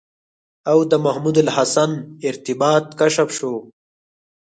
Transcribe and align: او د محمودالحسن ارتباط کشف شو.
او 0.71 0.77
د 0.91 0.93
محمودالحسن 1.05 1.91
ارتباط 2.29 2.85
کشف 2.99 3.29
شو. 3.37 3.53